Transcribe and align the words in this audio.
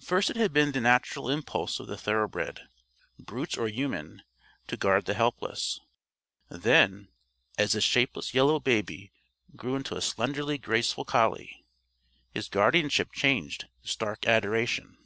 First 0.00 0.30
it 0.30 0.36
had 0.36 0.54
been 0.54 0.72
the 0.72 0.80
natural 0.80 1.28
impulse 1.28 1.78
of 1.78 1.88
the 1.88 1.98
thoroughbred 1.98 2.70
brute 3.18 3.58
or 3.58 3.68
human 3.68 4.22
to 4.66 4.78
guard 4.78 5.04
the 5.04 5.12
helpless. 5.12 5.78
Then, 6.48 7.08
as 7.58 7.72
the 7.72 7.82
shapeless 7.82 8.32
yellow 8.32 8.60
baby 8.60 9.12
grew 9.56 9.76
into 9.76 9.94
a 9.94 10.00
slenderly 10.00 10.56
graceful 10.56 11.04
collie, 11.04 11.66
his 12.32 12.48
guardianship 12.48 13.12
changed 13.12 13.66
to 13.82 13.88
stark 13.90 14.26
adoration. 14.26 14.96